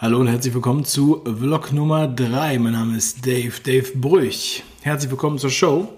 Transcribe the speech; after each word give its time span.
Hallo 0.00 0.20
und 0.20 0.28
herzlich 0.28 0.54
willkommen 0.54 0.84
zu 0.84 1.24
Vlog 1.24 1.72
Nummer 1.72 2.06
3. 2.06 2.60
Mein 2.60 2.74
Name 2.74 2.96
ist 2.96 3.26
Dave, 3.26 3.54
Dave 3.64 3.90
Brüch. 3.96 4.62
Herzlich 4.82 5.10
willkommen 5.10 5.38
zur 5.38 5.50
Show. 5.50 5.88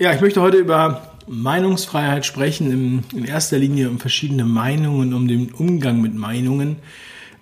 Ja, 0.00 0.12
ich 0.12 0.20
möchte 0.20 0.40
heute 0.40 0.56
über 0.56 1.12
Meinungsfreiheit 1.28 2.26
sprechen, 2.26 2.72
in, 2.72 3.04
in 3.16 3.24
erster 3.24 3.56
Linie 3.56 3.88
um 3.88 4.00
verschiedene 4.00 4.44
Meinungen, 4.44 5.14
um 5.14 5.28
den 5.28 5.52
Umgang 5.52 6.00
mit 6.00 6.12
Meinungen. 6.12 6.78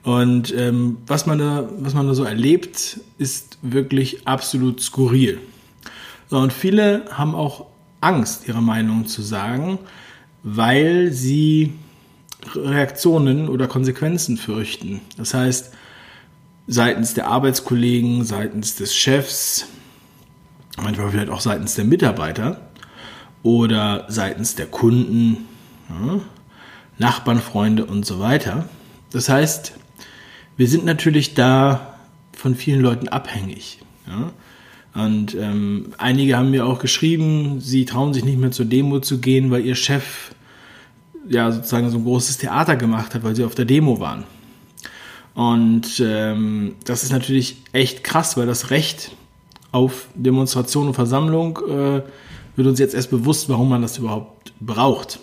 Und 0.03 0.55
ähm, 0.55 0.99
was, 1.07 1.25
man 1.25 1.39
da, 1.39 1.67
was 1.79 1.95
man 1.95 2.07
da 2.07 2.13
so 2.13 2.25
erlebt, 2.25 3.01
ist 3.17 3.57
wirklich 3.63 4.29
absolut 4.29 4.83
skurril. 4.83 5.39
Und 6.29 6.53
viele 6.53 7.07
haben 7.13 7.35
auch 7.35 7.65
Angst, 8.03 8.47
ihre 8.47 8.61
Meinung 8.61 9.07
zu 9.07 9.23
sagen, 9.23 9.79
weil 10.43 11.13
sie 11.13 11.73
Reaktionen 12.55 13.49
oder 13.49 13.67
Konsequenzen 13.67 14.37
fürchten. 14.37 15.01
Das 15.17 15.35
heißt, 15.35 15.73
seitens 16.67 17.15
der 17.15 17.29
Arbeitskollegen, 17.29 18.25
seitens 18.25 18.77
des 18.77 18.95
Chefs, 18.95 19.67
manchmal 20.77 21.11
vielleicht 21.11 21.31
auch 21.31 21.41
seitens 21.41 21.75
der 21.75 21.85
Mitarbeiter 21.85 22.69
oder 23.43 24.07
seitens 24.09 24.55
der 24.55 24.67
Kunden, 24.67 25.47
Nachbarn, 26.99 27.41
Freunde 27.41 27.87
und 27.87 28.05
so 28.05 28.21
weiter. 28.21 28.69
Das 29.11 29.29
heißt, 29.29 29.73
wir 30.57 30.69
sind 30.69 30.85
natürlich 30.85 31.35
da 31.35 31.95
von 32.33 32.55
vielen 32.55 32.81
Leuten 32.81 33.09
abhängig. 33.09 33.81
Und 34.95 35.35
ähm, 35.35 35.95
einige 35.99 36.37
haben 36.37 36.51
mir 36.51 36.67
auch 36.67 36.79
geschrieben, 36.79 37.61
sie 37.61 37.85
trauen 37.85 38.15
sich 38.15 38.25
nicht 38.25 38.39
mehr 38.39 38.51
zur 38.51 38.67
Demo 38.67 39.01
zu 39.01 39.19
gehen, 39.19 39.51
weil 39.51 39.65
ihr 39.65 39.75
Chef 39.75 40.33
ja 41.29 41.53
sozusagen 41.53 41.91
so 41.91 41.99
ein 41.99 42.05
großes 42.05 42.39
Theater 42.39 42.77
gemacht 42.77 43.15
hat, 43.15 43.23
weil 43.23 43.37
sie 43.37 43.45
auf 43.45 43.55
der 43.55 43.65
Demo 43.65 44.01
waren. 44.01 44.25
Und 45.35 46.03
ähm, 46.05 46.75
das 46.85 47.05
ist 47.05 47.13
natürlich 47.13 47.59
echt 47.73 48.03
krass, 48.03 48.37
weil 48.37 48.47
das 48.47 48.71
Recht 48.71 49.13
auf 49.71 50.09
Demonstration 50.15 50.89
und 50.89 50.95
Versammlung 50.95 51.59
äh, 51.69 52.03
wird 52.57 52.67
uns 52.67 52.79
jetzt 52.81 52.95
erst 52.95 53.11
bewusst, 53.11 53.49
warum 53.49 53.69
man 53.69 53.83
das 53.83 53.99
überhaupt 53.99 54.53
braucht. 54.59 55.21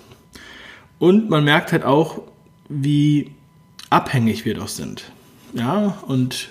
Und 0.99 1.29
man 1.29 1.43
merkt 1.43 1.71
halt 1.73 1.83
auch, 1.83 2.21
wie 2.69 3.31
abhängig 3.89 4.45
wir 4.45 4.55
doch 4.55 4.69
sind. 4.69 5.11
Ja, 5.53 5.97
und 6.07 6.49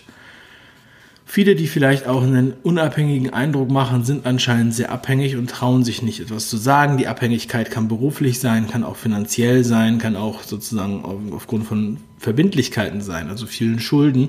Viele, 1.35 1.57
die 1.57 1.67
vielleicht 1.67 2.07
auch 2.07 2.23
einen 2.23 2.53
unabhängigen 2.63 3.33
Eindruck 3.33 3.69
machen, 3.69 4.05
sind 4.05 4.25
anscheinend 4.25 4.73
sehr 4.73 4.93
abhängig 4.93 5.35
und 5.35 5.51
trauen 5.51 5.83
sich 5.83 6.01
nicht 6.01 6.21
etwas 6.21 6.49
zu 6.49 6.57
sagen. 6.57 6.97
Die 6.97 7.09
Abhängigkeit 7.09 7.73
kann 7.73 7.89
beruflich 7.89 8.39
sein, 8.39 8.69
kann 8.69 8.85
auch 8.85 8.95
finanziell 8.95 9.65
sein, 9.65 9.99
kann 9.99 10.15
auch 10.15 10.45
sozusagen 10.45 11.03
aufgrund 11.33 11.67
von 11.67 11.97
Verbindlichkeiten 12.21 13.01
sein, 13.01 13.31
also 13.31 13.47
vielen 13.47 13.81
Schulden 13.81 14.29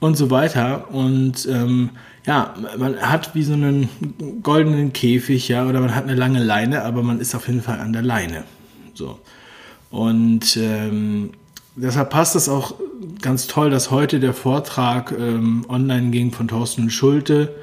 und 0.00 0.16
so 0.16 0.28
weiter. 0.28 0.92
Und 0.92 1.46
ähm, 1.48 1.90
ja, 2.26 2.52
man 2.76 2.96
hat 2.96 3.36
wie 3.36 3.44
so 3.44 3.52
einen 3.52 3.88
goldenen 4.42 4.92
Käfig, 4.92 5.46
ja, 5.46 5.68
oder 5.68 5.80
man 5.80 5.94
hat 5.94 6.02
eine 6.02 6.16
lange 6.16 6.42
Leine, 6.42 6.82
aber 6.82 7.04
man 7.04 7.20
ist 7.20 7.36
auf 7.36 7.46
jeden 7.46 7.62
Fall 7.62 7.78
an 7.78 7.92
der 7.92 8.02
Leine. 8.02 8.42
So. 8.92 9.20
Und 9.92 10.56
ähm, 10.56 11.30
deshalb 11.78 12.10
passt 12.10 12.36
es 12.36 12.48
auch 12.48 12.74
ganz 13.22 13.46
toll, 13.46 13.70
dass 13.70 13.90
heute 13.90 14.20
der 14.20 14.34
Vortrag 14.34 15.12
ähm, 15.12 15.64
online 15.68 16.10
ging 16.10 16.32
von 16.32 16.48
Thorsten 16.48 16.90
Schulte, 16.90 17.54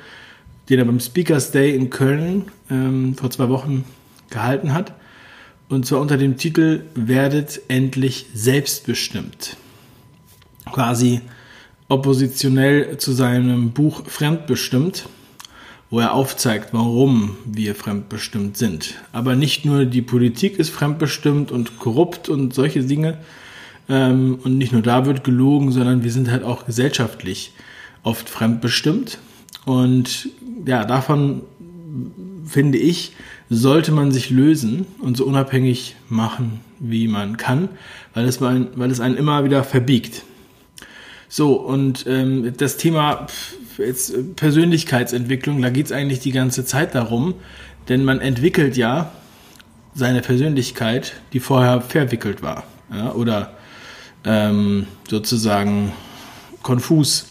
den 0.69 0.79
er 0.79 0.85
beim 0.85 0.99
Speakers 0.99 1.51
Day 1.51 1.75
in 1.75 1.89
Köln 1.89 2.45
ähm, 2.69 3.15
vor 3.15 3.29
zwei 3.29 3.49
Wochen 3.49 3.83
gehalten 4.29 4.73
hat. 4.73 4.93
Und 5.69 5.85
zwar 5.85 5.99
unter 6.01 6.17
dem 6.17 6.37
Titel 6.37 6.83
Werdet 6.93 7.61
endlich 7.67 8.27
selbstbestimmt. 8.33 9.57
Quasi 10.71 11.21
oppositionell 11.87 12.97
zu 12.97 13.13
seinem 13.13 13.71
Buch 13.71 14.03
Fremdbestimmt, 14.07 15.07
wo 15.89 15.99
er 15.99 16.13
aufzeigt, 16.13 16.69
warum 16.71 17.37
wir 17.45 17.75
fremdbestimmt 17.75 18.57
sind. 18.57 18.95
Aber 19.11 19.35
nicht 19.35 19.65
nur 19.65 19.85
die 19.85 20.01
Politik 20.01 20.57
ist 20.57 20.69
fremdbestimmt 20.69 21.51
und 21.51 21.79
korrupt 21.79 22.29
und 22.29 22.53
solche 22.53 22.83
Dinge, 22.83 23.19
ähm, 23.89 24.39
und 24.43 24.57
nicht 24.57 24.71
nur 24.71 24.81
da 24.81 25.05
wird 25.05 25.23
gelogen, 25.23 25.71
sondern 25.71 26.03
wir 26.03 26.11
sind 26.11 26.29
halt 26.29 26.43
auch 26.43 26.65
gesellschaftlich 26.65 27.53
oft 28.03 28.29
fremdbestimmt. 28.29 29.19
Und 29.65 30.29
ja, 30.65 30.85
davon 30.85 31.41
finde 32.45 32.77
ich, 32.77 33.13
sollte 33.49 33.91
man 33.91 34.11
sich 34.11 34.29
lösen 34.29 34.85
und 35.01 35.17
so 35.17 35.25
unabhängig 35.25 35.95
machen, 36.09 36.61
wie 36.79 37.07
man 37.07 37.37
kann, 37.37 37.69
weil 38.13 38.25
es, 38.25 38.39
man, 38.39 38.69
weil 38.75 38.91
es 38.91 38.99
einen 38.99 39.17
immer 39.17 39.43
wieder 39.43 39.63
verbiegt. 39.63 40.23
So, 41.27 41.53
und 41.53 42.05
ähm, 42.07 42.53
das 42.57 42.77
Thema 42.77 43.27
jetzt 43.77 44.35
Persönlichkeitsentwicklung, 44.35 45.61
da 45.61 45.69
geht 45.69 45.87
es 45.87 45.91
eigentlich 45.91 46.19
die 46.19 46.31
ganze 46.31 46.65
Zeit 46.65 46.95
darum, 46.95 47.35
denn 47.89 48.05
man 48.05 48.21
entwickelt 48.21 48.77
ja 48.77 49.11
seine 49.93 50.21
Persönlichkeit, 50.21 51.13
die 51.33 51.39
vorher 51.39 51.81
verwickelt 51.81 52.41
war. 52.41 52.63
Ja, 52.93 53.13
oder 53.13 53.54
ähm, 54.25 54.87
sozusagen 55.09 55.93
konfus 56.63 57.27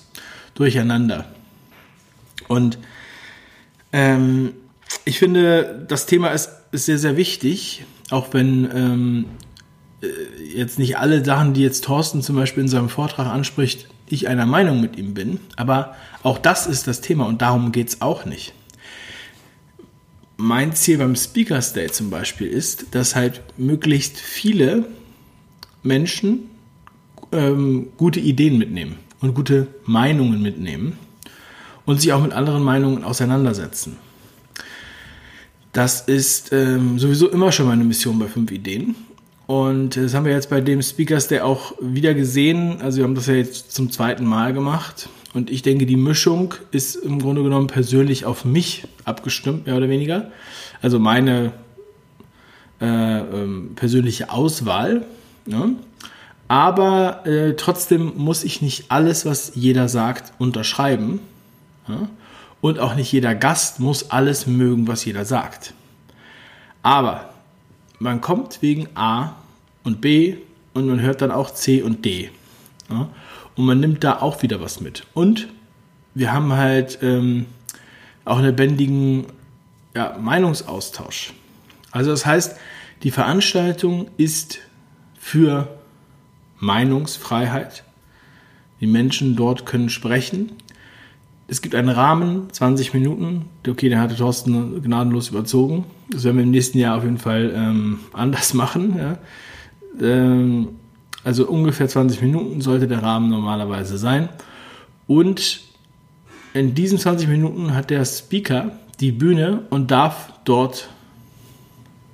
durcheinander. 0.54 1.26
Und 2.48 2.78
ähm, 3.92 4.54
ich 5.04 5.18
finde, 5.18 5.84
das 5.88 6.06
Thema 6.06 6.28
ist, 6.28 6.50
ist 6.72 6.86
sehr, 6.86 6.98
sehr 6.98 7.16
wichtig, 7.16 7.84
auch 8.10 8.28
wenn 8.32 8.68
ähm, 8.74 9.24
äh, 10.02 10.06
jetzt 10.56 10.78
nicht 10.78 10.98
alle 10.98 11.24
Sachen, 11.24 11.54
die 11.54 11.62
jetzt 11.62 11.84
Thorsten 11.84 12.22
zum 12.22 12.36
Beispiel 12.36 12.62
in 12.62 12.68
seinem 12.68 12.88
Vortrag 12.88 13.26
anspricht, 13.26 13.88
ich 14.08 14.28
einer 14.28 14.46
Meinung 14.46 14.80
mit 14.80 14.96
ihm 14.96 15.14
bin. 15.14 15.40
Aber 15.56 15.96
auch 16.22 16.38
das 16.38 16.66
ist 16.66 16.86
das 16.86 17.00
Thema 17.00 17.26
und 17.26 17.42
darum 17.42 17.72
geht 17.72 17.88
es 17.88 18.00
auch 18.00 18.24
nicht. 18.24 18.52
Mein 20.36 20.74
Ziel 20.74 20.98
beim 20.98 21.16
Speakers 21.16 21.72
Day 21.72 21.90
zum 21.90 22.10
Beispiel 22.10 22.48
ist, 22.48 22.94
dass 22.94 23.14
halt 23.14 23.42
möglichst 23.56 24.18
viele 24.18 24.84
Menschen 25.82 26.50
ähm, 27.34 27.88
gute 27.96 28.20
Ideen 28.20 28.58
mitnehmen 28.58 28.96
und 29.20 29.34
gute 29.34 29.66
Meinungen 29.84 30.40
mitnehmen 30.40 30.98
und 31.84 32.00
sich 32.00 32.12
auch 32.12 32.22
mit 32.22 32.32
anderen 32.32 32.62
Meinungen 32.62 33.04
auseinandersetzen. 33.04 33.96
Das 35.72 36.02
ist 36.02 36.52
ähm, 36.52 36.98
sowieso 36.98 37.28
immer 37.28 37.50
schon 37.50 37.66
meine 37.66 37.84
Mission 37.84 38.18
bei 38.18 38.26
fünf 38.26 38.52
Ideen. 38.52 38.94
Und 39.46 39.96
das 39.96 40.14
haben 40.14 40.24
wir 40.24 40.32
jetzt 40.32 40.48
bei 40.48 40.60
dem 40.60 40.80
Speakers 40.80 41.28
Day 41.28 41.40
auch 41.40 41.74
wieder 41.80 42.14
gesehen. 42.14 42.80
Also 42.80 42.98
wir 42.98 43.04
haben 43.04 43.14
das 43.14 43.26
ja 43.26 43.34
jetzt 43.34 43.72
zum 43.72 43.90
zweiten 43.90 44.24
Mal 44.24 44.54
gemacht. 44.54 45.08
Und 45.34 45.50
ich 45.50 45.62
denke, 45.62 45.84
die 45.84 45.96
Mischung 45.96 46.54
ist 46.70 46.94
im 46.94 47.18
Grunde 47.18 47.42
genommen 47.42 47.66
persönlich 47.66 48.24
auf 48.24 48.44
mich 48.44 48.86
abgestimmt, 49.04 49.66
mehr 49.66 49.76
oder 49.76 49.88
weniger. 49.88 50.30
Also 50.80 50.98
meine 50.98 51.52
äh, 52.80 52.86
ähm, 52.86 53.72
persönliche 53.74 54.30
Auswahl. 54.30 55.04
Ne? 55.44 55.74
Aber 56.48 57.26
äh, 57.26 57.54
trotzdem 57.54 58.12
muss 58.16 58.44
ich 58.44 58.60
nicht 58.60 58.90
alles, 58.90 59.24
was 59.24 59.52
jeder 59.54 59.88
sagt, 59.88 60.32
unterschreiben. 60.38 61.20
Ja? 61.88 62.08
Und 62.60 62.78
auch 62.78 62.94
nicht 62.94 63.12
jeder 63.12 63.34
Gast 63.34 63.80
muss 63.80 64.10
alles 64.10 64.46
mögen, 64.46 64.86
was 64.88 65.04
jeder 65.04 65.24
sagt. 65.24 65.74
Aber 66.82 67.30
man 67.98 68.20
kommt 68.20 68.60
wegen 68.62 68.88
A 68.94 69.36
und 69.84 70.00
B 70.00 70.36
und 70.74 70.86
man 70.86 71.00
hört 71.00 71.22
dann 71.22 71.30
auch 71.30 71.50
C 71.50 71.82
und 71.82 72.04
D. 72.04 72.30
Ja? 72.90 73.08
Und 73.56 73.64
man 73.64 73.80
nimmt 73.80 74.04
da 74.04 74.20
auch 74.20 74.42
wieder 74.42 74.60
was 74.60 74.80
mit. 74.80 75.06
Und 75.14 75.48
wir 76.14 76.32
haben 76.32 76.52
halt 76.52 76.98
ähm, 77.02 77.46
auch 78.24 78.36
einen 78.36 78.46
lebendigen 78.46 79.26
ja, 79.94 80.16
Meinungsaustausch. 80.20 81.32
Also 81.90 82.10
das 82.10 82.26
heißt, 82.26 82.56
die 83.02 83.10
Veranstaltung 83.10 84.08
ist 84.16 84.58
für 85.18 85.68
Meinungsfreiheit. 86.64 87.84
Die 88.80 88.86
Menschen 88.86 89.36
dort 89.36 89.66
können 89.66 89.88
sprechen. 89.88 90.52
Es 91.46 91.60
gibt 91.60 91.74
einen 91.74 91.90
Rahmen, 91.90 92.48
20 92.50 92.94
Minuten. 92.94 93.44
Okay, 93.68 93.88
den 93.88 94.00
hatte 94.00 94.16
Thorsten 94.16 94.82
gnadenlos 94.82 95.28
überzogen. 95.28 95.84
Das 96.10 96.24
werden 96.24 96.36
wir 96.38 96.44
im 96.44 96.50
nächsten 96.50 96.78
Jahr 96.78 96.96
auf 96.96 97.04
jeden 97.04 97.18
Fall 97.18 97.52
ähm, 97.54 98.00
anders 98.12 98.54
machen. 98.54 98.96
Ja. 98.98 99.18
Ähm, 100.00 100.68
also 101.22 101.46
ungefähr 101.46 101.88
20 101.88 102.20
Minuten 102.22 102.60
sollte 102.60 102.88
der 102.88 103.02
Rahmen 103.02 103.30
normalerweise 103.30 103.98
sein. 103.98 104.28
Und 105.06 105.60
in 106.54 106.74
diesen 106.74 106.98
20 106.98 107.28
Minuten 107.28 107.74
hat 107.74 107.90
der 107.90 108.04
Speaker 108.04 108.72
die 109.00 109.12
Bühne 109.12 109.64
und 109.70 109.90
darf 109.90 110.32
dort 110.44 110.88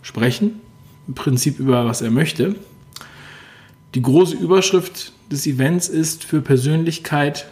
sprechen. 0.02 0.60
Im 1.06 1.14
Prinzip 1.14 1.58
über 1.58 1.86
was 1.86 2.02
er 2.02 2.10
möchte. 2.10 2.56
Die 3.94 4.02
große 4.02 4.36
Überschrift 4.36 5.12
des 5.30 5.46
Events 5.46 5.88
ist 5.88 6.24
für 6.24 6.40
Persönlichkeit, 6.40 7.46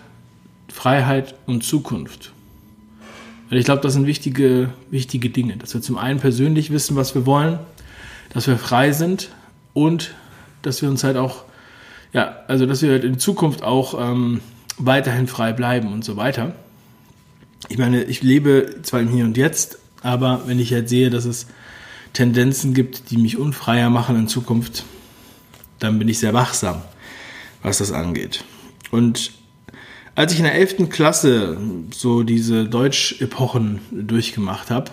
Freiheit 0.72 1.34
und 1.46 1.64
Zukunft. 1.64 2.32
Weil 3.48 3.58
ich 3.58 3.64
glaube, 3.64 3.80
das 3.82 3.94
sind 3.94 4.06
wichtige, 4.06 4.70
wichtige 4.90 5.30
Dinge, 5.30 5.56
dass 5.56 5.74
wir 5.74 5.80
zum 5.80 5.98
einen 5.98 6.20
persönlich 6.20 6.70
wissen, 6.70 6.96
was 6.96 7.14
wir 7.14 7.24
wollen, 7.26 7.58
dass 8.32 8.46
wir 8.46 8.58
frei 8.58 8.92
sind 8.92 9.30
und 9.72 10.14
dass 10.62 10.82
wir 10.82 10.88
uns 10.90 11.02
halt 11.02 11.16
auch 11.16 11.44
ja, 12.12 12.38
also 12.48 12.66
dass 12.66 12.82
wir 12.82 12.90
halt 12.90 13.04
in 13.04 13.18
Zukunft 13.18 13.62
auch 13.62 13.94
ähm, 14.00 14.40
weiterhin 14.78 15.26
frei 15.26 15.52
bleiben 15.52 15.92
und 15.92 16.04
so 16.04 16.16
weiter. 16.16 16.54
Ich 17.68 17.78
meine, 17.78 18.04
ich 18.04 18.22
lebe 18.22 18.76
zwar 18.82 19.00
im 19.00 19.08
Hier 19.08 19.24
und 19.24 19.36
Jetzt, 19.36 19.78
aber 20.02 20.42
wenn 20.46 20.58
ich 20.58 20.72
halt 20.72 20.88
sehe, 20.88 21.10
dass 21.10 21.24
es 21.24 21.46
Tendenzen 22.12 22.72
gibt, 22.72 23.10
die 23.10 23.18
mich 23.18 23.36
unfreier 23.36 23.90
machen 23.90 24.16
in 24.16 24.28
Zukunft, 24.28 24.84
dann 25.78 25.98
bin 25.98 26.08
ich 26.08 26.18
sehr 26.18 26.34
wachsam, 26.34 26.82
was 27.62 27.78
das 27.78 27.92
angeht. 27.92 28.44
Und 28.90 29.32
als 30.14 30.32
ich 30.32 30.38
in 30.38 30.44
der 30.44 30.54
11. 30.54 30.88
Klasse 30.88 31.58
so 31.94 32.22
diese 32.22 32.64
Deutsch-Epochen 32.64 33.80
durchgemacht 33.92 34.70
habe, 34.70 34.90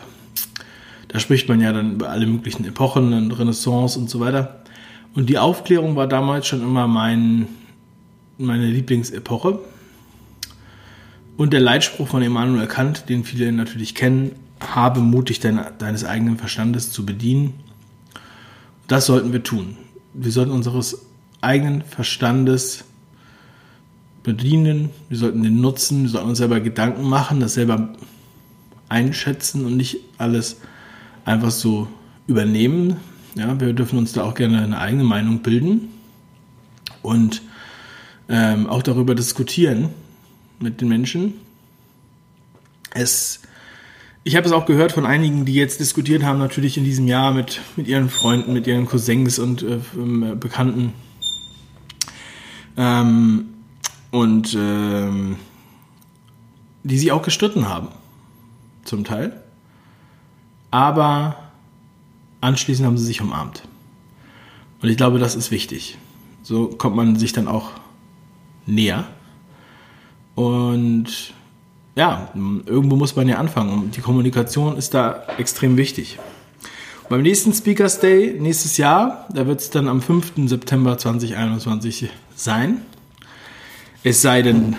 da 1.08 1.20
spricht 1.20 1.50
man 1.50 1.62
ja 1.62 1.74
dann 1.74 1.94
über 1.94 2.10
alle 2.10 2.28
möglichen 2.28 2.66
Epochen 2.66 3.32
Renaissance 3.32 3.98
und 3.98 4.10
so 4.10 4.20
weiter. 4.20 4.64
Und 5.16 5.30
die 5.30 5.38
Aufklärung 5.38 5.96
war 5.96 6.08
damals 6.08 6.46
schon 6.46 6.62
immer 6.62 6.88
mein, 6.88 7.48
meine 8.38 8.68
Lieblingsepoche. 8.68 9.60
Und 11.38 11.54
der 11.54 11.62
Leitspruch 11.62 12.08
von 12.08 12.22
Immanuel 12.22 12.68
Kant, 12.68 13.10
den 13.10 13.24
viele 13.24 13.52
natürlich 13.52 13.96
kennen, 13.96 14.34
habe 14.60 15.00
mutig 15.00 15.40
dein, 15.40 15.60
deines 15.78 16.06
eigenen 16.06 16.38
Verstandes 16.38 16.92
zu 16.92 17.06
bedienen. 17.06 17.54
Das 18.88 19.06
sollten 19.06 19.34
wir 19.34 19.42
tun. 19.44 19.78
Wir 20.18 20.32
sollten 20.32 20.52
unseres 20.52 21.06
eigenen 21.42 21.82
Verstandes 21.82 22.86
bedienen, 24.24 24.90
wir 25.10 25.18
sollten 25.18 25.44
den 25.44 25.62
nutzen, 25.62 26.04
wir 26.04 26.10
sollten 26.10 26.30
uns 26.30 26.38
selber 26.40 26.60
Gedanken 26.60 27.04
machen, 27.04 27.40
das 27.40 27.54
selber 27.54 27.94
einschätzen 28.90 29.66
und 29.66 29.78
nicht 29.78 29.98
alles 30.18 30.58
einfach 31.26 31.52
so 31.52 31.88
übernehmen. 32.28 32.98
Ja, 33.36 33.60
wir 33.60 33.74
dürfen 33.74 34.00
uns 34.00 34.14
da 34.14 34.24
auch 34.24 34.34
gerne 34.34 34.62
eine 34.62 34.80
eigene 34.80 35.04
Meinung 35.04 35.42
bilden 35.42 35.90
und 37.02 37.42
ähm, 38.30 38.68
auch 38.68 38.82
darüber 38.82 39.14
diskutieren 39.14 39.90
mit 40.60 40.82
den 40.82 40.88
Menschen. 40.88 41.34
Es, 42.94 43.42
ich 44.28 44.36
habe 44.36 44.48
es 44.48 44.52
auch 44.52 44.66
gehört 44.66 44.92
von 44.92 45.06
einigen, 45.06 45.46
die 45.46 45.54
jetzt 45.54 45.80
diskutiert 45.80 46.24
haben, 46.24 46.40
natürlich 46.40 46.78
in 46.78 46.84
diesem 46.84 47.08
Jahr 47.08 47.32
mit, 47.32 47.62
mit 47.76 47.88
ihren 47.88 48.10
Freunden, 48.10 48.54
mit 48.54 48.66
ihren 48.66 48.88
Cousins 48.88 49.38
und 49.38 49.62
äh, 49.62 49.80
ähm, 49.96 50.40
Bekannten. 50.40 50.94
Ähm, 52.76 53.46
und 54.10 54.58
ähm, 54.60 55.36
die 56.84 56.98
sie 56.98 57.12
auch 57.12 57.22
gestritten 57.22 57.70
haben, 57.70 57.90
zum 58.84 59.04
Teil. 59.04 59.44
Aber 60.72 61.36
anschließend 62.42 62.88
haben 62.88 62.98
sie 62.98 63.06
sich 63.06 63.22
umarmt. 63.22 63.62
Und 64.82 64.90
ich 64.90 64.98
glaube, 64.98 65.20
das 65.20 65.36
ist 65.36 65.52
wichtig. 65.52 66.00
So 66.42 66.68
kommt 66.70 66.96
man 66.96 67.16
sich 67.16 67.32
dann 67.32 67.48
auch 67.48 67.70
näher. 68.66 69.06
Und 70.34 71.36
ja, 71.96 72.30
irgendwo 72.34 72.98
muss 72.98 73.16
man 73.16 73.28
ja 73.28 73.38
anfangen. 73.38 73.74
Und 73.74 73.96
die 73.96 74.02
Kommunikation 74.02 74.78
ist 74.78 74.94
da 74.94 75.24
extrem 75.38 75.78
wichtig. 75.78 76.20
Und 77.04 77.10
beim 77.10 77.22
nächsten 77.22 77.54
Speakers 77.54 78.00
Day 78.00 78.38
nächstes 78.40 78.78
Jahr, 78.78 79.28
da 79.34 79.48
wird 79.48 79.62
es 79.62 79.70
dann 79.70 79.88
am 79.88 80.02
5. 80.02 80.34
September 80.48 80.98
2021 80.98 82.10
sein. 82.36 82.82
Es 84.04 84.22
sei 84.22 84.42
denn, 84.42 84.76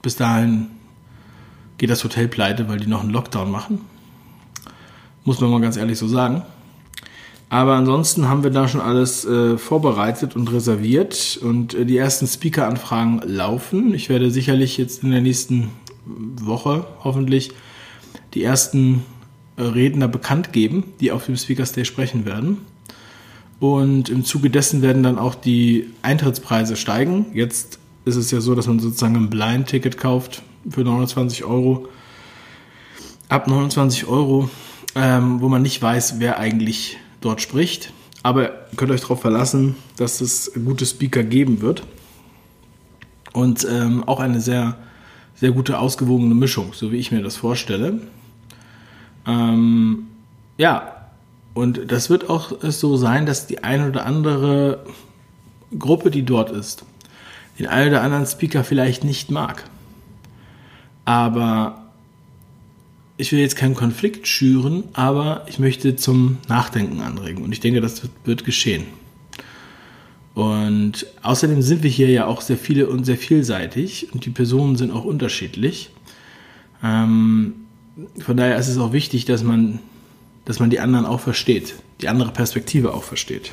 bis 0.00 0.16
dahin 0.16 0.68
geht 1.76 1.90
das 1.90 2.02
Hotel 2.04 2.26
pleite, 2.26 2.68
weil 2.68 2.80
die 2.80 2.86
noch 2.86 3.02
einen 3.02 3.10
Lockdown 3.10 3.50
machen. 3.50 3.82
Muss 5.24 5.40
man 5.40 5.50
mal 5.50 5.60
ganz 5.60 5.76
ehrlich 5.76 5.98
so 5.98 6.08
sagen. 6.08 6.42
Aber 7.50 7.74
ansonsten 7.74 8.28
haben 8.28 8.42
wir 8.42 8.50
da 8.50 8.66
schon 8.66 8.80
alles 8.80 9.24
äh, 9.24 9.56
vorbereitet 9.56 10.36
und 10.36 10.52
reserviert 10.52 11.38
und 11.42 11.74
äh, 11.74 11.84
die 11.86 11.96
ersten 11.96 12.26
Speaker-Anfragen 12.26 13.22
laufen. 13.24 13.94
Ich 13.94 14.08
werde 14.08 14.30
sicherlich 14.30 14.76
jetzt 14.76 15.02
in 15.02 15.10
der 15.10 15.22
nächsten 15.22 15.70
Woche 16.08 16.86
hoffentlich 17.04 17.52
die 18.34 18.42
ersten 18.42 19.04
äh, 19.56 19.62
Redner 19.62 20.08
bekannt 20.08 20.52
geben, 20.52 20.84
die 21.00 21.12
auf 21.12 21.26
dem 21.26 21.36
Speakers 21.36 21.72
Day 21.72 21.84
sprechen 21.84 22.24
werden. 22.24 22.58
Und 23.60 24.08
im 24.08 24.24
Zuge 24.24 24.50
dessen 24.50 24.82
werden 24.82 25.02
dann 25.02 25.18
auch 25.18 25.34
die 25.34 25.90
Eintrittspreise 26.02 26.76
steigen. 26.76 27.26
Jetzt 27.34 27.78
ist 28.04 28.16
es 28.16 28.30
ja 28.30 28.40
so, 28.40 28.54
dass 28.54 28.66
man 28.66 28.78
sozusagen 28.78 29.16
ein 29.16 29.30
Blind-Ticket 29.30 29.98
kauft 29.98 30.42
für 30.70 30.82
29 30.82 31.44
Euro. 31.44 31.88
Ab 33.28 33.48
29 33.48 34.06
Euro 34.06 34.48
ähm, 34.98 35.40
wo 35.40 35.48
man 35.48 35.62
nicht 35.62 35.80
weiß, 35.80 36.18
wer 36.18 36.38
eigentlich 36.38 36.98
dort 37.20 37.40
spricht. 37.40 37.92
Aber 38.22 38.50
ihr 38.50 38.76
könnt 38.76 38.90
euch 38.90 39.00
darauf 39.00 39.20
verlassen, 39.20 39.76
dass 39.96 40.20
es 40.20 40.52
gute 40.64 40.84
Speaker 40.84 41.22
geben 41.22 41.60
wird. 41.60 41.84
Und 43.32 43.66
ähm, 43.70 44.02
auch 44.04 44.20
eine 44.20 44.40
sehr, 44.40 44.76
sehr 45.38 45.52
gute, 45.52 45.78
ausgewogene 45.78 46.34
Mischung, 46.34 46.72
so 46.72 46.90
wie 46.90 46.96
ich 46.96 47.12
mir 47.12 47.22
das 47.22 47.36
vorstelle. 47.36 48.00
Ähm, 49.26 50.06
ja, 50.56 51.10
und 51.54 51.90
das 51.90 52.10
wird 52.10 52.28
auch 52.28 52.52
so 52.62 52.96
sein, 52.96 53.26
dass 53.26 53.46
die 53.46 53.62
eine 53.62 53.88
oder 53.88 54.04
andere 54.04 54.84
Gruppe, 55.76 56.10
die 56.10 56.24
dort 56.24 56.50
ist, 56.50 56.84
den 57.58 57.66
einen 57.66 57.90
oder 57.90 58.02
anderen 58.02 58.26
Speaker 58.26 58.64
vielleicht 58.64 59.04
nicht 59.04 59.30
mag. 59.30 59.64
Aber 61.04 61.84
ich 63.16 63.32
will 63.32 63.40
jetzt 63.40 63.56
keinen 63.56 63.74
Konflikt 63.74 64.28
schüren, 64.28 64.84
aber 64.92 65.44
ich 65.48 65.58
möchte 65.58 65.96
zum 65.96 66.38
Nachdenken 66.48 67.00
anregen. 67.00 67.42
Und 67.44 67.52
ich 67.52 67.60
denke, 67.60 67.80
das 67.80 68.02
wird, 68.02 68.12
wird 68.24 68.44
geschehen. 68.44 68.84
Und 70.38 71.04
außerdem 71.22 71.62
sind 71.62 71.82
wir 71.82 71.90
hier 71.90 72.10
ja 72.10 72.26
auch 72.26 72.42
sehr 72.42 72.58
viele 72.58 72.88
und 72.88 73.02
sehr 73.02 73.16
vielseitig 73.16 74.12
und 74.12 74.24
die 74.24 74.30
Personen 74.30 74.76
sind 74.76 74.92
auch 74.92 75.04
unterschiedlich. 75.04 75.90
Ähm, 76.80 77.54
von 78.20 78.36
daher 78.36 78.56
ist 78.56 78.68
es 78.68 78.78
auch 78.78 78.92
wichtig, 78.92 79.24
dass 79.24 79.42
man, 79.42 79.80
dass 80.44 80.60
man 80.60 80.70
die 80.70 80.78
anderen 80.78 81.06
auch 81.06 81.18
versteht, 81.18 81.74
die 82.00 82.08
andere 82.08 82.30
Perspektive 82.30 82.94
auch 82.94 83.02
versteht. 83.02 83.50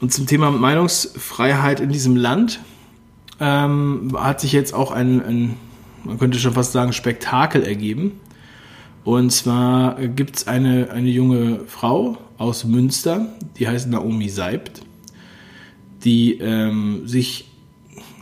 Und 0.00 0.12
zum 0.12 0.26
Thema 0.26 0.50
Meinungsfreiheit 0.50 1.78
in 1.78 1.90
diesem 1.90 2.16
Land 2.16 2.58
ähm, 3.38 4.10
hat 4.18 4.40
sich 4.40 4.50
jetzt 4.50 4.74
auch 4.74 4.90
ein, 4.90 5.24
ein, 5.24 5.56
man 6.02 6.18
könnte 6.18 6.40
schon 6.40 6.54
fast 6.54 6.72
sagen, 6.72 6.92
Spektakel 6.92 7.62
ergeben. 7.62 8.18
Und 9.04 9.30
zwar 9.30 10.00
gibt 10.00 10.34
es 10.34 10.48
eine, 10.48 10.90
eine 10.90 11.10
junge 11.10 11.60
Frau 11.68 12.18
aus 12.38 12.64
Münster, 12.64 13.28
die 13.56 13.68
heißt 13.68 13.88
Naomi 13.88 14.28
Seibt, 14.28 14.82
die 16.04 16.38
ähm, 16.38 17.06
sich 17.06 17.46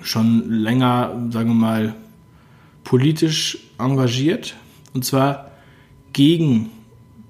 schon 0.03 0.51
länger, 0.51 1.29
sagen 1.31 1.51
wir 1.51 1.55
mal, 1.55 1.95
politisch 2.85 3.59
engagiert. 3.79 4.57
Und 4.95 5.05
zwar 5.05 5.51
gegen 6.13 6.71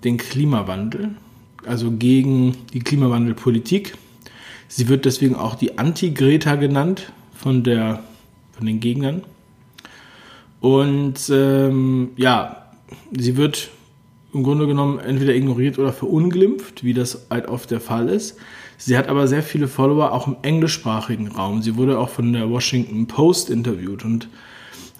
den 0.05 0.17
Klimawandel, 0.17 1.11
also 1.65 1.93
gegen 1.93 2.57
die 2.73 2.81
Klimawandelpolitik. 2.81 3.97
Sie 4.69 4.88
wird 4.88 5.05
deswegen 5.05 5.37
auch 5.37 5.55
die 5.55 5.79
Anti-Greta 5.79 6.57
genannt 6.57 7.12
von, 7.35 7.62
der, 7.62 8.03
von 8.53 8.67
den 8.67 8.81
Gegnern. 8.81 9.23
Und 10.61 11.29
ähm, 11.31 12.11
ja, 12.17 12.67
sie 13.12 13.37
wird 13.37 13.71
im 14.33 14.43
Grunde 14.43 14.67
genommen 14.67 14.99
entweder 14.99 15.35
ignoriert 15.35 15.79
oder 15.79 15.93
verunglimpft, 15.93 16.85
wie 16.85 16.95
das 16.95 17.27
halt 17.31 17.49
oft 17.49 17.71
der 17.71 17.81
Fall 17.81 18.09
ist. 18.09 18.37
Sie 18.85 18.99
hat 18.99 19.09
aber 19.09 19.29
sehr 19.29 19.45
viele 19.45 19.69
Follower 19.69 20.11
auch 20.11 20.27
im 20.27 20.37
englischsprachigen 20.43 21.29
Raum. 21.29 21.62
Sie 21.62 21.77
wurde 21.77 21.99
auch 21.99 22.09
von 22.09 22.33
der 22.33 22.51
Washington 22.51 23.07
Post 23.07 23.49
interviewt 23.49 24.05
und 24.05 24.29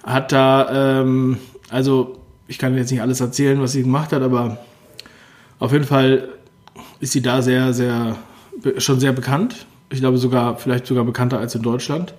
hat 0.05 0.31
da, 0.31 1.01
ähm, 1.01 1.39
also 1.69 2.21
ich 2.47 2.59
kann 2.59 2.77
jetzt 2.77 2.93
nicht 2.93 3.01
alles 3.01 3.21
erzählen, 3.21 3.61
was 3.61 3.73
sie 3.73 3.83
gemacht 3.83 4.13
hat, 4.13 4.23
aber 4.23 4.59
auf 5.59 5.73
jeden 5.73 5.85
Fall 5.85 6.29
ist 7.01 7.13
sie 7.13 7.23
da 7.23 7.43
sehr, 7.43 7.73
sehr, 7.73 8.17
schon 8.79 9.01
sehr 9.01 9.13
bekannt. 9.13 9.67
Ich 9.91 9.99
glaube 9.99 10.19
sogar, 10.19 10.59
vielleicht 10.59 10.87
sogar 10.87 11.05
bekannter 11.05 11.41
als 11.41 11.57
in 11.57 11.63
Deutschland. 11.63 12.15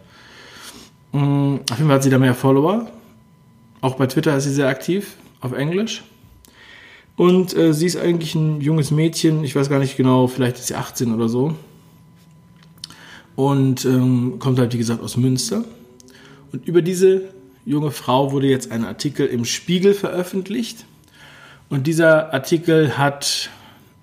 Mm, 1.13 1.55
auf 1.71 1.77
jeden 1.77 1.87
Fall 1.87 1.95
hat 1.95 2.03
sie 2.03 2.09
da 2.09 2.19
mehr 2.19 2.35
Follower. 2.35 2.87
Auch 3.79 3.95
bei 3.95 4.07
Twitter 4.07 4.35
ist 4.35 4.43
sie 4.43 4.53
sehr 4.53 4.67
aktiv 4.67 5.15
auf 5.39 5.53
Englisch. 5.53 6.03
Und 7.15 7.55
äh, 7.55 7.73
sie 7.73 7.85
ist 7.85 7.97
eigentlich 7.97 8.33
ein 8.35 8.61
junges 8.61 8.91
Mädchen, 8.91 9.43
ich 9.43 9.55
weiß 9.55 9.69
gar 9.69 9.79
nicht 9.79 9.97
genau, 9.97 10.27
vielleicht 10.27 10.57
ist 10.57 10.67
sie 10.67 10.75
18 10.75 11.13
oder 11.13 11.29
so. 11.29 11.55
Und 13.35 13.85
ähm, 13.85 14.39
kommt 14.39 14.59
halt, 14.59 14.73
wie 14.73 14.77
gesagt, 14.77 15.01
aus 15.03 15.17
Münster. 15.17 15.63
Und 16.51 16.67
über 16.67 16.81
diese 16.81 17.33
junge 17.65 17.91
Frau 17.91 18.31
wurde 18.31 18.47
jetzt 18.47 18.71
ein 18.71 18.85
Artikel 18.85 19.27
im 19.27 19.45
Spiegel 19.45 19.93
veröffentlicht. 19.93 20.85
Und 21.69 21.87
dieser 21.87 22.33
Artikel 22.33 22.97
hat, 22.97 23.49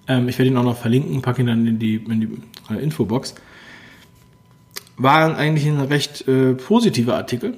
ähm, 0.09 0.29
ich 0.29 0.39
werde 0.39 0.51
ihn 0.51 0.57
auch 0.57 0.65
noch 0.65 0.77
verlinken, 0.77 1.23
packe 1.23 1.43
ihn 1.43 1.47
dann 1.47 1.67
in 1.67 1.79
die, 1.79 1.97
in 1.97 2.21
die 2.21 2.75
äh, 2.75 2.83
Infobox, 2.83 3.35
war 4.97 5.37
eigentlich 5.37 5.67
ein 5.67 5.81
recht 5.81 6.27
äh, 6.29 6.55
positiver 6.55 7.17
Artikel. 7.17 7.57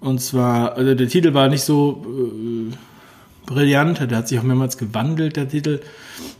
Und 0.00 0.20
zwar, 0.20 0.74
also 0.74 0.94
der 0.94 1.08
Titel 1.08 1.34
war 1.34 1.48
nicht 1.48 1.62
so 1.62 2.04
äh, 2.06 2.74
brillant, 3.48 3.98
der 3.98 4.18
hat 4.18 4.28
sich 4.28 4.38
auch 4.38 4.44
mehrmals 4.44 4.78
gewandelt, 4.78 5.36
der 5.36 5.48
Titel. 5.48 5.80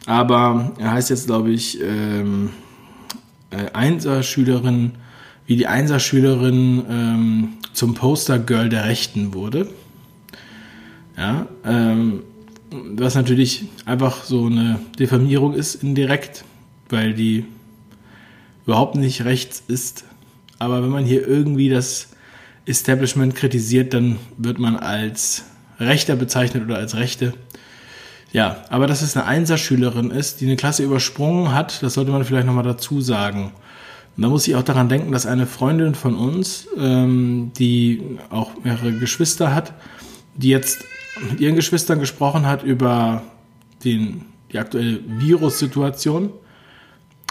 Aber 0.06 0.72
er 0.78 0.92
heißt 0.92 1.10
jetzt, 1.10 1.26
glaube 1.26 1.50
ich, 1.50 1.80
ähm, 1.80 2.50
äh, 3.50 3.70
Einser-Schülerin, 3.72 4.92
wie 5.46 5.56
die 5.56 5.66
Einser-Schülerin 5.66 6.84
ähm, 6.88 7.48
zum 7.72 7.94
Poster-Girl 7.94 8.68
der 8.68 8.84
Rechten 8.84 9.34
wurde. 9.34 9.68
Ja, 11.16 11.46
ähm, 11.64 12.22
was 12.70 13.14
natürlich 13.14 13.64
einfach 13.86 14.24
so 14.24 14.46
eine 14.46 14.78
Diffamierung 14.98 15.54
ist 15.54 15.82
indirekt, 15.82 16.44
weil 16.90 17.14
die 17.14 17.46
überhaupt 18.66 18.96
nicht 18.96 19.24
rechts 19.24 19.62
ist. 19.66 20.04
Aber 20.58 20.82
wenn 20.82 20.90
man 20.90 21.04
hier 21.04 21.26
irgendwie 21.26 21.70
das 21.70 22.10
Establishment 22.66 23.34
kritisiert, 23.34 23.94
dann 23.94 24.16
wird 24.36 24.58
man 24.58 24.76
als 24.76 25.44
Rechter 25.78 26.16
bezeichnet 26.16 26.64
oder 26.64 26.76
als 26.76 26.97
Rechte. 26.97 27.35
Ja, 28.32 28.64
aber 28.68 28.87
dass 28.87 29.02
es 29.02 29.16
eine 29.16 29.26
Einserschülerin 29.26 30.11
ist, 30.11 30.40
die 30.40 30.47
eine 30.47 30.56
Klasse 30.56 30.82
übersprungen 30.82 31.54
hat, 31.54 31.82
das 31.82 31.94
sollte 31.94 32.11
man 32.11 32.25
vielleicht 32.25 32.47
nochmal 32.47 32.64
dazu 32.64 33.00
sagen. 33.00 33.52
Und 34.16 34.23
da 34.23 34.28
muss 34.28 34.47
ich 34.49 34.56
auch 34.56 34.62
daran 34.62 34.88
denken, 34.88 35.12
dass 35.12 35.26
eine 35.26 35.47
Freundin 35.47 35.94
von 35.94 36.14
uns, 36.16 36.68
ähm, 36.76 37.52
die 37.58 38.18
auch 38.30 38.50
mehrere 38.62 38.92
Geschwister 38.92 39.54
hat, 39.54 39.73
die 40.35 40.49
jetzt 40.49 40.85
mit 41.30 41.40
ihren 41.40 41.56
Geschwistern 41.56 42.00
gesprochen 42.00 42.47
hat 42.47 42.62
über 42.62 43.23
den, 43.85 44.26
die 44.52 44.58
aktuelle 44.58 45.00
Virussituation 45.06 46.32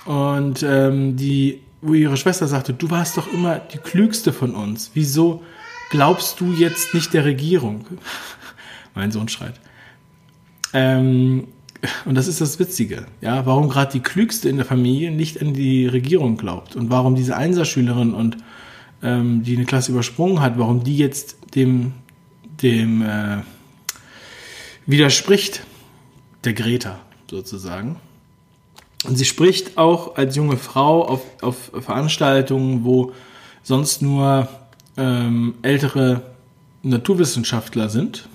und 0.05 0.63
ähm, 0.63 1.15
die, 1.15 1.61
wo 1.81 1.93
ihre 1.93 2.17
Schwester 2.17 2.47
sagte, 2.47 2.73
du 2.73 2.89
warst 2.89 3.17
doch 3.17 3.31
immer 3.31 3.59
die 3.59 3.77
klügste 3.77 4.33
von 4.33 4.55
uns. 4.55 4.91
Wieso 4.93 5.43
glaubst 5.89 6.39
du 6.39 6.53
jetzt 6.53 6.93
nicht 6.93 7.13
der 7.13 7.25
Regierung? 7.25 7.85
mein 8.95 9.11
Sohn 9.11 9.29
schreit. 9.29 9.59
Ähm, 10.73 11.47
und 12.05 12.15
das 12.15 12.27
ist 12.27 12.41
das 12.41 12.59
Witzige, 12.59 13.05
ja, 13.21 13.45
warum 13.45 13.69
gerade 13.69 13.91
die 13.91 13.99
Klügste 13.99 14.49
in 14.49 14.57
der 14.57 14.65
Familie 14.65 15.11
nicht 15.11 15.41
an 15.41 15.53
die 15.53 15.85
Regierung 15.85 16.37
glaubt 16.37 16.75
und 16.75 16.89
warum 16.89 17.15
diese 17.15 17.37
Einserschülerin 17.37 18.13
und 18.13 18.37
ähm, 19.03 19.43
die 19.43 19.55
eine 19.55 19.65
Klasse 19.65 19.91
übersprungen 19.91 20.41
hat, 20.41 20.57
warum 20.57 20.83
die 20.83 20.97
jetzt 20.97 21.37
dem, 21.55 21.93
dem 22.61 23.03
äh, 23.03 23.37
widerspricht, 24.87 25.63
der 26.43 26.53
Greta 26.53 26.99
sozusagen. 27.29 27.97
Und 29.05 29.17
sie 29.17 29.25
spricht 29.25 29.77
auch 29.77 30.15
als 30.15 30.35
junge 30.35 30.57
Frau 30.57 31.05
auf, 31.05 31.21
auf 31.41 31.71
Veranstaltungen, 31.79 32.83
wo 32.83 33.13
sonst 33.61 34.01
nur 34.01 34.47
ähm, 34.97 35.55
ältere 35.61 36.21
Naturwissenschaftler 36.83 37.89
sind, 37.89 38.27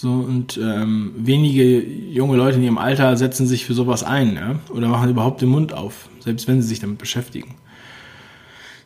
so, 0.00 0.08
und 0.08 0.56
ähm, 0.56 1.12
wenige 1.14 1.78
junge 1.78 2.34
Leute 2.34 2.56
in 2.56 2.62
ihrem 2.62 2.78
Alter 2.78 3.18
setzen 3.18 3.46
sich 3.46 3.66
für 3.66 3.74
sowas 3.74 4.02
ein, 4.02 4.34
ja? 4.34 4.58
Oder 4.74 4.88
machen 4.88 5.10
überhaupt 5.10 5.42
den 5.42 5.50
Mund 5.50 5.74
auf, 5.74 6.08
selbst 6.20 6.48
wenn 6.48 6.62
sie 6.62 6.68
sich 6.68 6.80
damit 6.80 6.96
beschäftigen. 6.96 7.54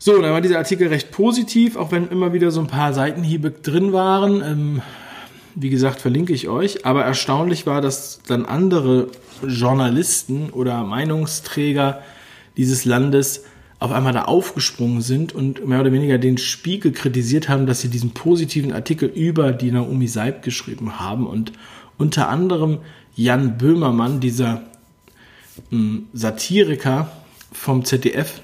So, 0.00 0.20
dann 0.20 0.32
war 0.32 0.40
dieser 0.40 0.58
Artikel 0.58 0.88
recht 0.88 1.12
positiv, 1.12 1.76
auch 1.76 1.92
wenn 1.92 2.08
immer 2.08 2.32
wieder 2.32 2.50
so 2.50 2.58
ein 2.58 2.66
paar 2.66 2.92
Seitenhiebe 2.92 3.52
drin 3.52 3.92
waren. 3.92 4.42
Ähm, 4.42 4.82
wie 5.54 5.70
gesagt, 5.70 6.00
verlinke 6.00 6.32
ich 6.32 6.48
euch. 6.48 6.84
Aber 6.84 7.04
erstaunlich 7.04 7.64
war, 7.64 7.80
dass 7.80 8.20
dann 8.26 8.44
andere 8.44 9.06
Journalisten 9.46 10.50
oder 10.50 10.82
Meinungsträger 10.82 12.02
dieses 12.56 12.84
Landes 12.84 13.44
auf 13.84 13.92
einmal 13.92 14.14
da 14.14 14.24
aufgesprungen 14.24 15.02
sind 15.02 15.34
und 15.34 15.68
mehr 15.68 15.78
oder 15.78 15.92
weniger 15.92 16.16
den 16.16 16.38
Spiegel 16.38 16.90
kritisiert 16.90 17.50
haben, 17.50 17.66
dass 17.66 17.82
sie 17.82 17.90
diesen 17.90 18.12
positiven 18.12 18.72
Artikel 18.72 19.10
über 19.10 19.52
die 19.52 19.70
Naomi 19.70 20.08
Seib 20.08 20.42
geschrieben 20.42 20.98
haben 20.98 21.26
und 21.26 21.52
unter 21.98 22.30
anderem 22.30 22.78
Jan 23.14 23.58
Böhmermann, 23.58 24.20
dieser 24.20 24.62
ähm, 25.70 26.06
Satiriker 26.14 27.10
vom 27.52 27.84
ZDF, 27.84 28.40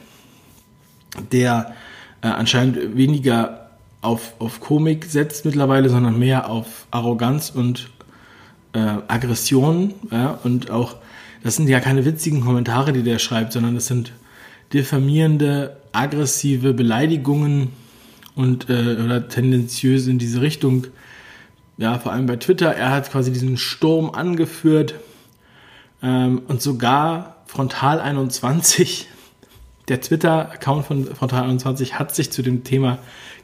der 1.32 1.74
äh, 2.20 2.26
anscheinend 2.26 2.94
weniger 2.94 3.70
auf, 4.02 4.34
auf 4.40 4.60
Komik 4.60 5.06
setzt 5.06 5.46
mittlerweile, 5.46 5.88
sondern 5.88 6.18
mehr 6.18 6.50
auf 6.50 6.86
Arroganz 6.90 7.48
und 7.48 7.88
äh, 8.74 8.78
Aggression. 9.08 9.94
Ja? 10.10 10.38
Und 10.44 10.70
auch, 10.70 10.96
das 11.42 11.56
sind 11.56 11.66
ja 11.66 11.80
keine 11.80 12.04
witzigen 12.04 12.42
Kommentare, 12.42 12.92
die 12.92 13.02
der 13.02 13.18
schreibt, 13.18 13.54
sondern 13.54 13.74
das 13.74 13.86
sind 13.86 14.12
diffamierende, 14.72 15.76
aggressive 15.92 16.72
Beleidigungen 16.72 17.68
und 18.34 18.70
äh, 18.70 18.96
oder 19.04 19.28
tendenziös 19.28 20.06
in 20.06 20.18
diese 20.18 20.40
Richtung. 20.40 20.86
Ja, 21.76 21.98
vor 21.98 22.12
allem 22.12 22.26
bei 22.26 22.36
Twitter. 22.36 22.74
Er 22.74 22.90
hat 22.90 23.10
quasi 23.10 23.32
diesen 23.32 23.56
Sturm 23.56 24.10
angeführt 24.10 24.94
ähm, 26.02 26.42
und 26.46 26.62
sogar 26.62 27.36
Frontal 27.46 28.00
21, 28.00 29.08
der 29.88 30.00
Twitter-Account 30.00 30.86
von 30.86 31.04
Frontal 31.06 31.44
21 31.44 31.98
hat 31.98 32.14
sich 32.14 32.30
zu 32.30 32.42
dem 32.42 32.62
Thema 32.62 32.98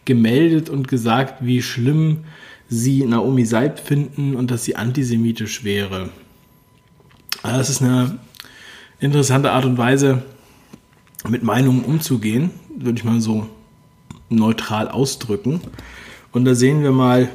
gemeldet 0.04 0.71
und 0.71 0.87
gesagt, 0.87 1.45
wie 1.45 1.61
schlimm 1.61 2.25
sie 2.68 3.04
Naomi 3.04 3.45
Seib 3.45 3.80
finden 3.80 4.37
und 4.37 4.50
dass 4.50 4.64
sie 4.64 4.76
antisemitisch 4.76 5.64
wäre. 5.64 6.11
Also 7.42 7.59
das 7.59 7.71
ist 7.71 7.83
eine 7.83 8.18
interessante 9.00 9.50
Art 9.50 9.64
und 9.64 9.76
Weise, 9.76 10.23
mit 11.28 11.42
Meinungen 11.42 11.85
umzugehen, 11.85 12.50
würde 12.76 12.99
ich 12.99 13.04
mal 13.04 13.20
so 13.20 13.49
neutral 14.28 14.88
ausdrücken. 14.88 15.61
Und 16.32 16.44
da 16.44 16.54
sehen 16.54 16.82
wir 16.82 16.92
mal, 16.92 17.28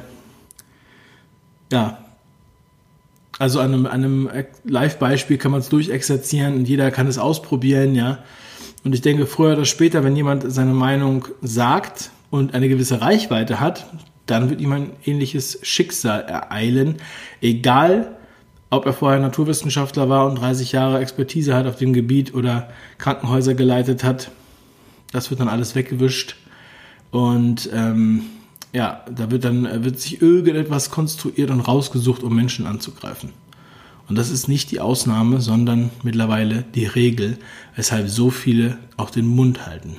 ja, 1.70 1.98
also 3.38 3.60
an 3.60 3.74
einem, 3.74 3.86
einem 3.86 4.30
Live-Beispiel 4.64 5.38
kann 5.38 5.50
man 5.50 5.60
es 5.60 5.68
durchexerzieren 5.68 6.54
und 6.54 6.68
jeder 6.68 6.90
kann 6.90 7.06
es 7.06 7.18
ausprobieren, 7.18 7.94
ja. 7.94 8.18
Und 8.84 8.94
ich 8.94 9.00
denke, 9.00 9.26
früher 9.26 9.54
oder 9.54 9.64
später, 9.64 10.04
wenn 10.04 10.16
jemand 10.16 10.52
seine 10.52 10.74
Meinung 10.74 11.26
sagt 11.40 12.10
und 12.30 12.54
eine 12.54 12.68
gewisse 12.68 13.00
Reichweite 13.00 13.60
hat, 13.60 13.86
dann 14.26 14.50
wird 14.50 14.60
ihm 14.60 14.72
ein 14.72 14.90
ähnliches 15.04 15.58
Schicksal 15.62 16.22
ereilen, 16.22 16.96
egal 17.40 18.16
ob 18.72 18.86
er 18.86 18.94
vorher 18.94 19.20
Naturwissenschaftler 19.20 20.08
war 20.08 20.26
und 20.26 20.36
30 20.36 20.72
Jahre 20.72 20.98
Expertise 21.00 21.54
hat 21.54 21.66
auf 21.66 21.76
dem 21.76 21.92
Gebiet 21.92 22.32
oder 22.32 22.70
Krankenhäuser 22.96 23.52
geleitet 23.52 24.02
hat. 24.02 24.30
Das 25.12 25.28
wird 25.28 25.40
dann 25.40 25.48
alles 25.48 25.74
weggewischt. 25.74 26.36
Und 27.10 27.68
ähm, 27.74 28.22
ja, 28.72 29.04
da 29.14 29.30
wird 29.30 29.44
dann 29.44 29.84
wird 29.84 30.00
sich 30.00 30.22
irgendetwas 30.22 30.90
konstruiert 30.90 31.50
und 31.50 31.60
rausgesucht, 31.60 32.22
um 32.22 32.34
Menschen 32.34 32.66
anzugreifen. 32.66 33.28
Und 34.08 34.16
das 34.16 34.30
ist 34.30 34.48
nicht 34.48 34.70
die 34.70 34.80
Ausnahme, 34.80 35.42
sondern 35.42 35.90
mittlerweile 36.02 36.64
die 36.74 36.86
Regel, 36.86 37.36
weshalb 37.76 38.08
so 38.08 38.30
viele 38.30 38.78
auch 38.96 39.10
den 39.10 39.26
Mund 39.26 39.66
halten. 39.66 39.96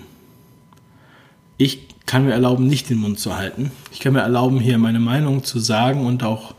Ich 1.57 1.89
kann 2.07 2.25
mir 2.25 2.31
erlauben, 2.31 2.65
nicht 2.65 2.89
den 2.89 2.97
Mund 2.97 3.19
zu 3.19 3.37
halten. 3.37 3.71
Ich 3.91 3.99
kann 3.99 4.13
mir 4.13 4.21
erlauben, 4.21 4.59
hier 4.59 4.79
meine 4.79 4.99
Meinung 4.99 5.43
zu 5.43 5.59
sagen 5.59 6.07
und 6.07 6.23
auch 6.23 6.55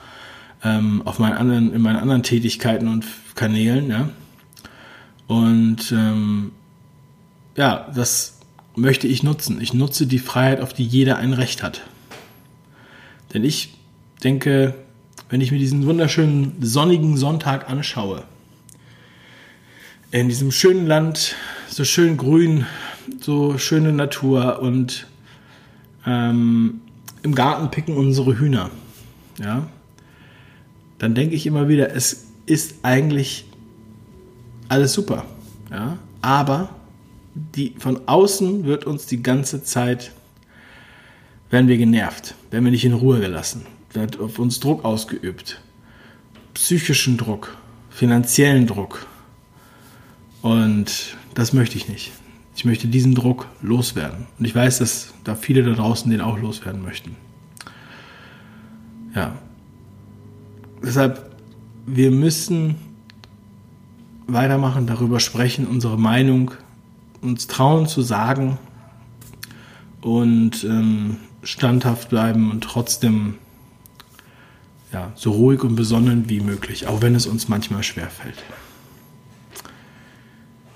ähm, 0.65 1.03
auf 1.05 1.19
meinen 1.19 1.37
anderen, 1.37 1.73
in 1.73 1.83
meinen 1.83 1.97
anderen 1.99 2.23
Tätigkeiten 2.23 2.89
und 2.89 3.05
Kanälen, 3.35 3.91
ja. 3.91 4.09
Und 5.27 5.93
ähm, 5.93 6.53
ja, 7.57 7.91
das 7.95 8.41
möchte 8.75 9.07
ich 9.07 9.23
nutzen. 9.23 9.61
Ich 9.61 9.75
nutze 9.75 10.07
die 10.07 10.19
Freiheit, 10.19 10.61
auf 10.61 10.73
die 10.73 10.85
jeder 10.85 11.17
ein 11.17 11.33
Recht 11.33 11.63
hat. 11.63 11.83
Denn 13.33 13.45
ich 13.45 13.75
denke, 14.23 14.75
wenn 15.29 15.41
ich 15.41 15.53
mir 15.53 15.59
diesen 15.59 15.87
wunderschönen 15.87 16.57
sonnigen 16.61 17.17
Sonntag 17.17 17.69
anschaue, 17.69 18.25
in 20.11 20.29
diesem 20.29 20.53
schönen 20.53 20.87
Land, 20.87 21.35
so 21.69 21.85
schön 21.85 22.17
grün, 22.17 22.67
so 23.21 23.59
schöne 23.59 23.93
Natur 23.93 24.61
und 24.61 25.07
ähm, 26.07 26.81
im 27.23 27.35
Garten 27.35 27.71
picken 27.71 27.97
unsere 27.97 28.39
Hühner. 28.39 28.71
Ja, 29.41 29.67
dann 31.05 31.15
denke 31.15 31.35
ich 31.35 31.45
immer 31.47 31.69
wieder, 31.69 31.95
es 31.95 32.29
ist 32.47 32.77
eigentlich 32.81 33.45
alles 34.69 34.95
super. 34.95 35.27
Ja? 35.71 35.99
Aber 36.23 36.71
die, 37.35 37.75
von 37.79 38.09
außen 38.09 38.65
wird 38.65 38.87
uns 38.87 39.05
die 39.05 39.23
ganze 39.23 39.63
Zeit, 39.63 40.13
werden 41.51 41.69
wir 41.69 41.77
genervt, 41.77 42.35
werden 42.51 42.65
wir 42.65 42.73
nicht 42.73 42.87
in 42.87 42.95
Ruhe 42.95 43.21
gelassen, 43.21 43.67
wird 43.93 44.19
auf 44.19 44.39
uns 44.39 44.61
Druck 44.61 44.83
ausgeübt. 44.87 45.61
Psychischen 46.55 47.19
Druck, 47.19 47.55
finanziellen 47.91 48.67
Druck. 48.67 49.07
Und 50.41 51.19
das 51.35 51.53
möchte 51.53 51.77
ich 51.77 51.87
nicht. 51.87 52.13
Ich 52.57 52.65
möchte 52.65 52.89
diesen 52.89 53.15
Druck 53.15 53.47
loswerden. 53.61 54.27
Und 54.39 54.47
ich 54.47 54.55
weiß, 54.55 54.79
dass 54.79 55.13
da 55.23 55.35
viele 55.35 55.65
da 55.65 55.73
draußen 55.73 56.11
den 56.11 56.23
auch 56.23 56.39
loswerden 56.39 56.83
möchten. 56.83 57.15
Ja, 59.15 59.37
deshalb, 60.85 61.35
wir 61.87 62.11
müssen 62.11 62.77
weitermachen, 64.27 64.87
darüber 64.87 65.21
sprechen, 65.21 65.67
unsere 65.67 65.99
Meinung 65.99 66.53
uns 67.21 67.47
trauen 67.47 67.87
zu 67.87 68.03
sagen 68.03 68.59
und 70.01 70.65
ähm, 70.65 71.17
standhaft 71.43 72.11
bleiben 72.11 72.51
und 72.51 72.63
trotzdem 72.63 73.35
ja, 74.93 75.13
so 75.15 75.33
ruhig 75.33 75.63
und 75.65 75.75
besonnen 75.75 76.29
wie 76.29 76.41
möglich, 76.41 76.87
auch 76.87 77.03
wenn 77.03 77.15
es 77.15 77.27
uns 77.27 77.49
manchmal 77.49 77.83
schwerfällt. 77.83 78.43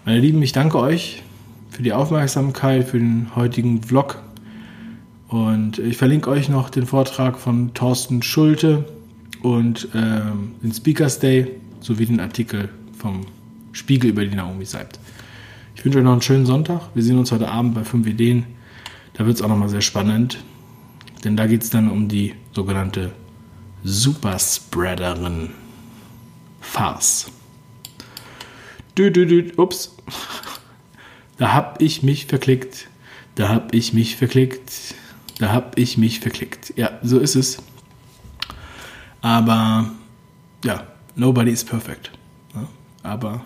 Meine 0.04 0.20
Lieben, 0.20 0.42
ich 0.42 0.52
danke 0.52 0.78
euch 0.78 1.22
für 1.70 1.82
die 1.82 1.92
Aufmerksamkeit, 1.92 2.88
für 2.88 2.98
den 2.98 3.36
heutigen 3.36 3.82
Vlog. 3.82 4.20
Und 5.28 5.78
ich 5.78 5.98
verlinke 5.98 6.30
euch 6.30 6.48
noch 6.48 6.70
den 6.70 6.86
Vortrag 6.86 7.38
von 7.38 7.74
Thorsten 7.74 8.22
Schulte 8.22 8.86
und 9.42 9.88
ähm, 9.94 10.54
den 10.62 10.72
Speakers 10.72 11.18
Day 11.18 11.46
sowie 11.80 12.06
den 12.06 12.20
Artikel 12.20 12.68
vom 12.96 13.26
Spiegel 13.72 14.10
über 14.10 14.24
die 14.24 14.34
Naomi 14.34 14.64
Seibt. 14.64 14.98
Ich 15.74 15.84
wünsche 15.84 15.98
euch 15.98 16.04
noch 16.04 16.12
einen 16.12 16.22
schönen 16.22 16.46
Sonntag. 16.46 16.88
Wir 16.94 17.02
sehen 17.02 17.18
uns 17.18 17.30
heute 17.30 17.48
Abend 17.48 17.74
bei 17.74 17.84
5 17.84 18.06
Ideen. 18.06 18.46
Da 19.14 19.26
wird 19.26 19.36
es 19.36 19.42
auch 19.42 19.48
nochmal 19.48 19.68
sehr 19.68 19.80
spannend, 19.80 20.38
denn 21.24 21.36
da 21.36 21.46
geht 21.46 21.62
es 21.62 21.70
dann 21.70 21.90
um 21.90 22.08
die 22.08 22.34
sogenannte 22.52 23.12
Superspreaderin 23.84 25.50
Farce. 26.60 27.30
Dü, 28.96 29.10
dü, 29.10 29.26
dü, 29.26 29.52
ups. 29.56 29.96
Da 31.38 31.54
hab 31.54 31.80
ich 31.80 32.02
mich 32.02 32.26
verklickt. 32.26 32.88
Da 33.36 33.48
hab 33.48 33.72
ich 33.72 33.92
mich 33.92 34.16
verklickt. 34.16 34.94
Da 35.38 35.52
hab 35.52 35.78
ich 35.78 35.96
mich 35.96 36.18
verklickt. 36.18 36.72
Ja, 36.76 36.98
so 37.02 37.20
ist 37.20 37.36
es. 37.36 37.62
Aber 39.28 39.84
ja, 40.64 40.86
nobody 41.14 41.50
is 41.50 41.62
perfect. 41.62 42.10
Aber 43.02 43.44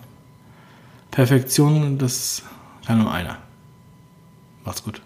Perfektion, 1.11 1.99
das 1.99 2.45
kann 2.87 2.99
nur 3.03 3.13
einer. 3.13 3.39
Macht's 4.65 4.85
gut. 4.85 5.03